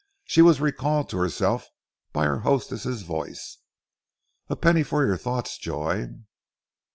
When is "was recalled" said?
0.41-1.09